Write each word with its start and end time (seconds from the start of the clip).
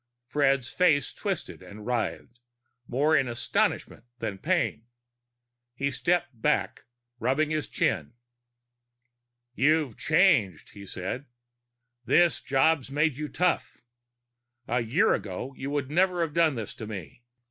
Fred's 0.25 0.71
face 0.71 1.13
twisted 1.13 1.61
and 1.61 1.85
writhed, 1.85 2.39
more 2.87 3.15
in 3.15 3.27
astonishment 3.27 4.03
than 4.17 4.39
pain. 4.39 4.87
He 5.75 5.91
stepped 5.91 6.41
back, 6.41 6.85
rubbing 7.19 7.51
his 7.51 7.67
chin. 7.69 8.13
"You've 9.53 9.97
changed," 9.99 10.69
he 10.69 10.87
said. 10.87 11.27
"This 12.03 12.41
job's 12.41 12.89
made 12.89 13.15
you 13.15 13.27
tough. 13.27 13.77
A 14.67 14.79
year 14.81 15.13
ago 15.13 15.53
you 15.55 15.69
would 15.69 15.91
never 15.91 16.21
have 16.21 16.33
done 16.33 16.55
this 16.55 16.73
to 16.73 16.87
me." 16.87 17.21